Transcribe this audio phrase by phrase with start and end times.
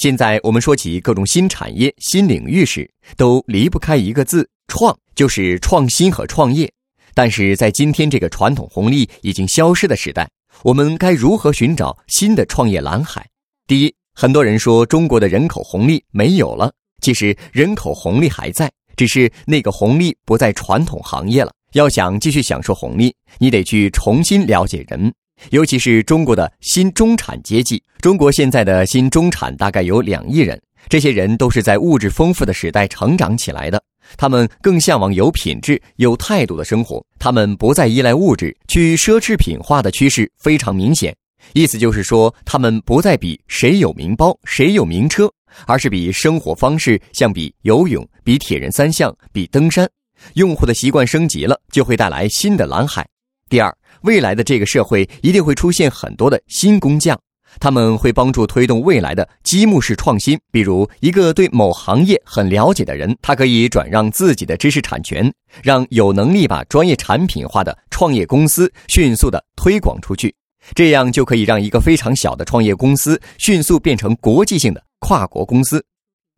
[0.00, 6.72] 现在我们说起各种新产业、新领域时，都离不开一个字“创”，就是创新和创业。
[7.12, 10.26] 但是在今天这个传统红利已经消失的时代，
[10.62, 13.28] 我们该如何寻找新的创业蓝海？
[13.66, 16.72] 第一，很多人说中国的人口红利没有了，
[17.02, 21.52] 其实人口红利还在，只是那个红利不在传统行业了。
[21.74, 25.12] 要想继续享受红利，你得去重新了解人。
[25.48, 33.82] 尤其是中国的新中产阶级，中国现在的新中产大概有两亿人，这些人都是在物质丰富的时代成长起来的，
[34.16, 41.16] 他们更向往有品质、有态度的生活，他们不再依赖物质，去奢侈品化的趋势非常明显。
[41.54, 45.28] 意思就是说，他们不再比谁有名包、谁有名车，
[45.66, 49.88] 而是比生活方式，像比游泳、比铁人三项、比登山。
[50.34, 53.06] 用户的习惯升级了，就会带来新的蓝海。
[53.48, 53.74] 第二。
[54.02, 57.18] 未来的这个社会一定会出现很多的新工匠，
[57.58, 60.38] 他们会帮助推动未来的积木式创新。
[60.50, 70.34] 比如，一个对某行业很了解的人，他可以转让自己的知识产权，让有能力把专业产品化的创业公司迅速的推广出去，
[70.74, 75.84] 这样就可以让一个非常小的创业公司迅速变成国际性的跨国公司。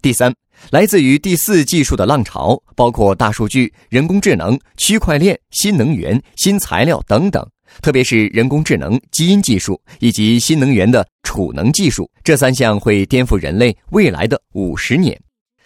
[0.00, 0.34] 第三，
[0.70, 7.46] 来自于第四技术的浪潮，包括大数据、人工智能、区块链、新能源、新材料等等。
[7.80, 15.18] 特别是人工智能、基因技术以及新能源的储能技术，这三项会颠覆人类未来的五十年。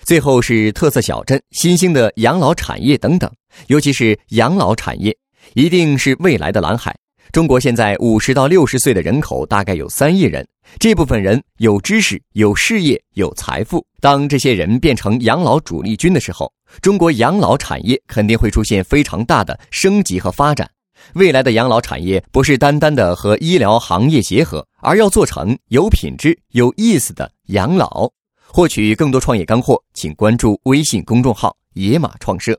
[0.04, 3.28] 最后是特色小镇、新兴的养老产业等等，
[3.66, 5.16] 尤其是养老产业，
[5.54, 6.96] 一定是未来的蓝海。
[7.36, 10.48] 中国现在五十到六十岁的人口大概有三亿人，
[10.78, 13.84] 这部分人有知识、有事业、有财富。
[14.00, 20.66] 当这些人变成养老主力军的时候，中国养老产业肯定会出现非常大的升级和发展。
[21.12, 28.10] 未来的养老产业不是单单的和医疗行业结合，而要做成有品质、有意思的养老。
[28.46, 32.58] 获取更多创业干货，请关注微信公众号“野马创社”。